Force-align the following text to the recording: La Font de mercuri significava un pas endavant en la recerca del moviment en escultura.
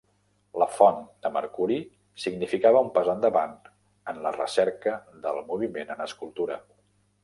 La 0.61 0.67
Font 0.77 1.03
de 1.25 1.31
mercuri 1.35 1.77
significava 2.25 2.83
un 2.87 2.91
pas 2.97 3.13
endavant 3.15 3.55
en 4.15 4.21
la 4.27 4.35
recerca 4.41 4.99
del 5.29 5.43
moviment 5.55 5.99
en 5.99 6.07
escultura. 6.13 6.65